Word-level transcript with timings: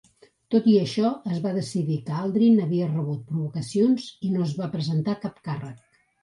Tot 0.53 0.67
i 0.69 0.71
això, 0.83 1.09
es 1.35 1.41
va 1.43 1.51
decidir 1.57 1.97
que 2.07 2.15
Aldrin 2.21 2.57
havia 2.63 2.87
rebut 2.95 3.21
provocacions 3.35 4.09
i 4.29 4.33
no 4.39 4.43
es 4.49 4.57
va 4.63 4.71
presentar 4.79 5.17
cap 5.29 5.39
càrrec. 5.51 5.87